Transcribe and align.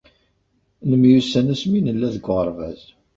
Nemyussan 0.89 1.47
asmi 1.53 1.79
nella 1.81 2.07
deg 2.15 2.25
uɣerbaz. 2.31 2.81